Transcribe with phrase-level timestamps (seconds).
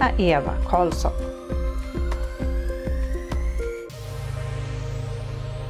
[0.00, 1.12] Eva Karlsson.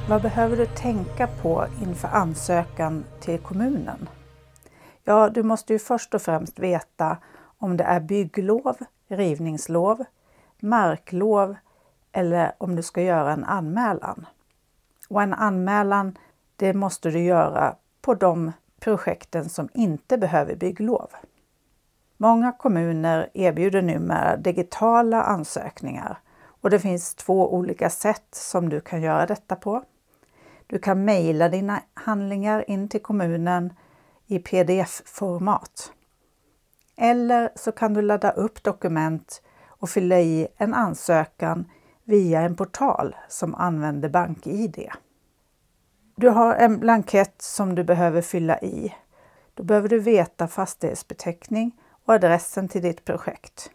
[0.09, 4.09] Vad behöver du tänka på inför ansökan till kommunen?
[5.05, 7.17] Ja, du måste ju först och främst veta
[7.59, 8.77] om det är bygglov,
[9.09, 10.05] rivningslov,
[10.61, 11.57] marklov
[12.13, 14.27] eller om du ska göra en anmälan.
[15.09, 16.19] Och en anmälan,
[16.57, 21.09] det måste du göra på de projekten som inte behöver bygglov.
[22.17, 26.19] Många kommuner erbjuder numera digitala ansökningar
[26.61, 29.83] och det finns två olika sätt som du kan göra detta på.
[30.67, 33.73] Du kan mejla dina handlingar in till kommunen
[34.27, 35.93] i pdf-format.
[36.97, 41.65] Eller så kan du ladda upp dokument och fylla i en ansökan
[42.05, 44.89] via en portal som använder BankID.
[46.17, 48.95] Du har en blankett som du behöver fylla i.
[49.55, 51.73] Då behöver du veta fastighetsbeteckning
[52.07, 53.71] och adressen till ditt projekt.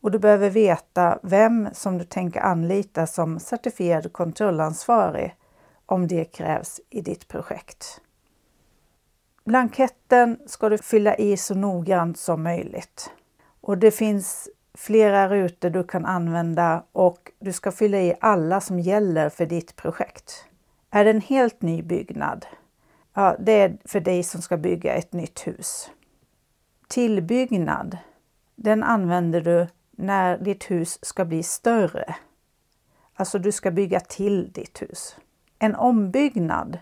[0.00, 5.34] Och du behöver veta vem som du tänker anlita som certifierad kontrollansvarig
[5.86, 8.00] om det krävs i ditt projekt.
[9.44, 13.10] Blanketten ska du fylla i så noggrant som möjligt.
[13.60, 18.78] Och det finns flera rutor du kan använda och du ska fylla i alla som
[18.78, 20.44] gäller för ditt projekt.
[20.90, 22.46] Är det en helt ny byggnad?
[23.14, 25.90] Ja, det är för dig som ska bygga ett nytt hus.
[26.88, 27.98] Tillbyggnad,
[28.54, 32.14] den använder du när ditt hus ska bli större.
[33.14, 35.16] Alltså du ska bygga till ditt hus.
[35.58, 36.78] En ombyggnad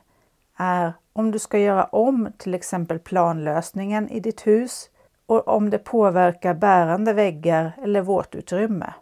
[0.57, 4.91] är om du ska göra om till exempel planlösningen i ditt hus
[5.27, 8.93] och om det påverkar bärande väggar eller våtutrymme.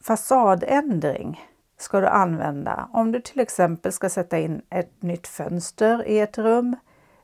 [0.00, 1.40] Fasadändring
[1.78, 6.38] ska du använda om du till exempel ska sätta in ett nytt fönster i ett
[6.38, 6.76] rum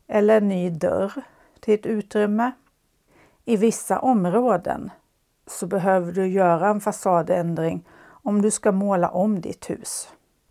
[0.06, 1.12] eller en ny dörr
[1.60, 2.52] till ett utrymme.
[3.48, 4.90] I vissa områden
[5.46, 10.08] så behöver du göra en fasadändring om du ska måla om ditt hus.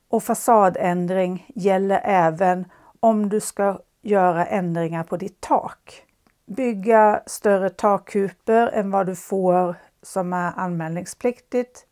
[0.09, 2.65] Och fasadändring gäller även
[2.99, 6.03] om du ska göra ändringar på ditt tak.
[6.45, 11.85] Bygga större takkuper än vad du får som är anmälningspliktigt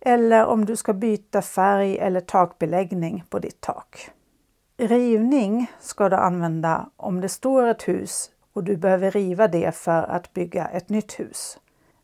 [0.00, 4.10] eller om du ska byta färg eller takbeläggning på ditt tak.
[4.76, 10.02] Rivning ska du använda om det står ett hus och du behöver riva det för
[10.02, 11.58] att bygga ett nytt hus.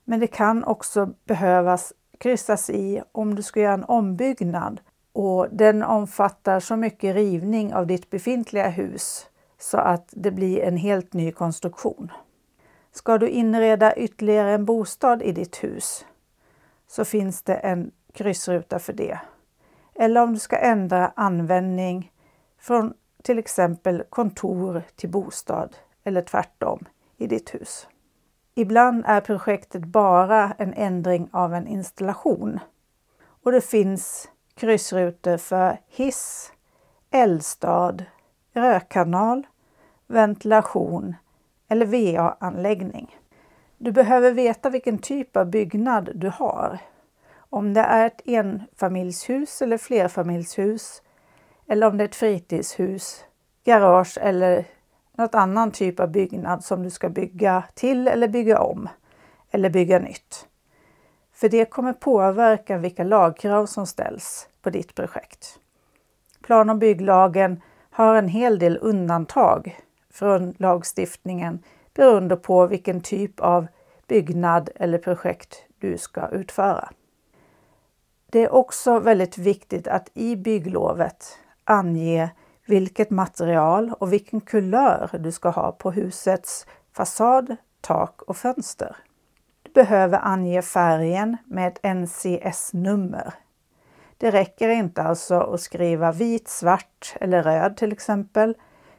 [0.05, 4.81] Men det kan också behövas kryssas i om du ska göra en ombyggnad
[5.13, 9.27] och den omfattar så mycket rivning av ditt befintliga hus
[9.59, 12.13] så att det blir en helt ny konstruktion.
[12.93, 16.07] Ska du inreda ytterligare en bostad i ditt hus
[16.87, 19.19] så finns det en kryssruta för det.
[19.95, 22.13] Eller om du ska ändra användning
[22.59, 26.85] från till exempel kontor till bostad eller tvärtom
[27.17, 27.89] i ditt hus.
[28.55, 32.61] Ibland är projektet bara en ändring av en installation
[33.43, 36.53] och det finns kryssrutor för hiss,
[37.11, 37.97] eldstad,
[38.53, 39.47] rökkanal,
[40.07, 41.15] ventilation
[41.69, 43.17] eller VA-anläggning.
[43.79, 46.79] Du behöver veta vilken typ av byggnad du har.
[47.35, 51.03] Om det är ett enfamiljshus eller flerfamiljshus
[51.67, 53.25] eller om det är ett fritidshus,
[53.65, 54.65] garage eller
[55.23, 58.89] något annan typ av byggnad som du ska bygga till eller bygga om
[59.51, 60.47] eller bygga nytt.
[61.33, 65.59] För det kommer påverka vilka lagkrav som ställs på ditt projekt.
[66.43, 69.79] Plan och bygglagen har en hel del undantag
[70.11, 71.63] från lagstiftningen
[71.95, 73.67] beroende på vilken typ av
[74.07, 76.89] byggnad eller projekt du ska utföra.
[78.27, 82.31] Det är också väldigt viktigt att i bygglovet ange
[82.73, 88.97] vilket material och vilken kulör du ska ha på husets fasad, tak och fönster.
[89.63, 93.35] Du behöver ange färgen med ett NCS-nummer.
[94.17, 98.55] Det räcker inte alltså att skriva vit, svart eller röd till exempel,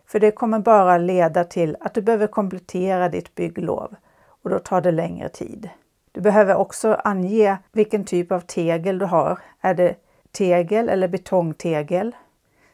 [0.06, 3.96] för det kommer bara leda till att du behöver komplettera ditt bygglov
[4.44, 5.70] och då tar det längre tid.
[6.12, 9.40] Du behöver också ange vilken typ av tegel du har.
[9.62, 9.96] Är det
[10.32, 12.16] tegel eller betongtegel?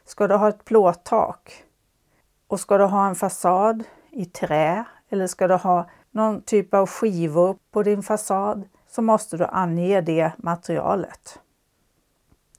[0.09, 1.63] Ska du ha ett plåttak?
[2.47, 6.87] Och ska du ha en fasad i trä eller ska du ha någon typ av
[6.87, 11.39] skivor på din fasad så måste du ange det materialet.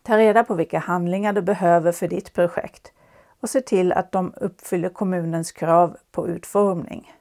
[0.03, 2.93] Ta reda på vilka handlingar du behöver för ditt projekt
[3.41, 7.13] och se till att de uppfyller kommunens krav på utformning.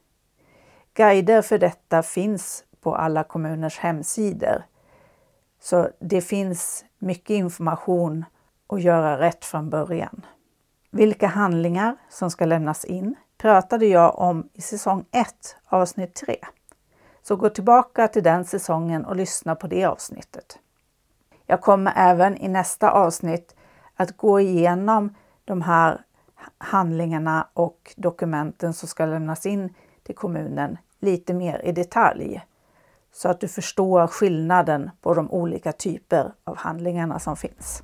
[0.93, 4.63] Guider för detta finns på alla kommuners hemsidor.
[5.61, 8.25] Så det finns mycket information
[8.69, 10.25] och göra rätt från början.
[10.91, 15.27] Vilka handlingar som ska lämnas in pratade jag om i säsong 1
[15.65, 16.37] avsnitt 3.
[17.21, 20.59] Så gå tillbaka till den säsongen och lyssna på det avsnittet.
[21.45, 23.55] Jag kommer även i nästa avsnitt
[23.95, 26.01] att gå igenom de här
[26.57, 29.73] handlingarna och dokumenten som ska lämnas in
[30.03, 32.41] till kommunen lite mer i detalj
[33.13, 37.83] så att du förstår skillnaden på de olika typer av handlingarna som finns.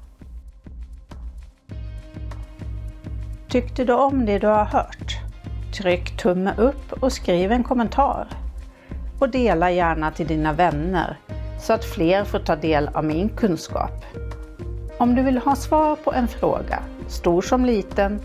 [3.56, 5.18] Tyckte du om det du har hört?
[5.78, 8.28] Tryck tumme upp och skriv en kommentar.
[9.20, 11.18] Och dela gärna till dina vänner
[11.60, 14.06] så att fler får ta del av min kunskap.
[14.98, 18.20] Om du vill ha svar på en fråga, stor som liten,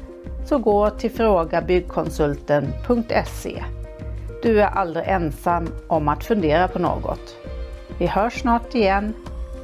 [0.44, 3.64] så gå till frågabyggkonsulten.se.
[4.42, 7.36] Du är aldrig ensam om att fundera på något.
[7.98, 9.14] Vi hörs snart igen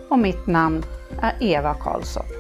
[0.09, 0.85] och mitt namn
[1.21, 2.36] är Eva Karlsson.